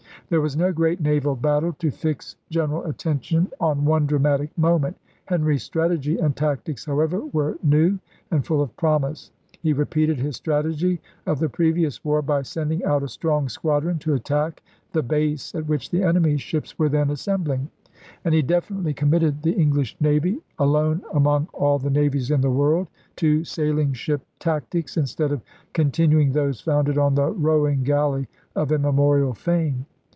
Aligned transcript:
There 0.29 0.39
was 0.39 0.55
no 0.55 0.71
great 0.71 1.01
naval 1.01 1.35
battle 1.35 1.73
to 1.79 1.91
fix 1.91 2.37
general 2.49 2.85
attention 2.85 3.51
on 3.59 3.83
one 3.83 4.05
dramatic 4.05 4.57
moment. 4.57 4.95
Henry's 5.25 5.61
strategy 5.63 6.17
and 6.19 6.33
tactics, 6.33 6.85
however, 6.85 7.19
were 7.19 7.57
new 7.61 7.99
and 8.31 8.45
full 8.45 8.61
of 8.61 8.73
promise. 8.77 9.29
He 9.61 9.73
repeated 9.73 10.17
his 10.19 10.37
strategy 10.37 11.01
of 11.25 11.39
the 11.39 11.49
previous 11.49 12.01
war 12.05 12.21
by 12.21 12.43
sending 12.43 12.81
out 12.85 13.03
a 13.03 13.09
strong 13.09 13.49
squadron 13.49 13.99
to 13.99 14.13
attack 14.13 14.63
the 14.93 15.03
base 15.03 15.53
at 15.53 15.67
which 15.67 15.89
the 15.91 16.01
enemy's 16.01 16.39
ships 16.41 16.79
were 16.79 16.87
then 16.87 17.09
assembling; 17.09 17.69
and 18.23 18.33
he 18.33 18.41
definitely 18.41 18.93
committed 18.93 19.43
the 19.43 19.51
English 19.55 19.97
navy, 19.99 20.39
alone 20.59 21.01
among 21.13 21.49
all 21.51 21.77
the 21.77 21.89
navies 21.89 22.31
in 22.31 22.39
the 22.39 22.49
world, 22.51 22.87
to 23.17 23.43
sailing 23.43 23.91
ship 23.91 24.21
tactics, 24.39 24.95
instead 24.95 25.33
of 25.33 25.41
continuing 25.73 26.31
those 26.31 26.61
founded 26.61 26.97
on 26.97 27.15
the 27.15 27.31
rowing 27.31 27.83
galley 27.83 28.29
of 28.55 28.71
immemorial 28.71 29.33
fame. 29.33 29.85